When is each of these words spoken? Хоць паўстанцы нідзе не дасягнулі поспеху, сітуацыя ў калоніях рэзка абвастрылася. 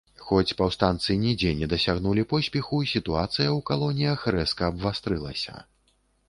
Хоць 0.27 0.53
паўстанцы 0.59 1.17
нідзе 1.25 1.51
не 1.59 1.67
дасягнулі 1.73 2.23
поспеху, 2.31 2.79
сітуацыя 2.93 3.49
ў 3.51 3.59
калоніях 3.69 4.25
рэзка 4.39 4.63
абвастрылася. 4.75 5.55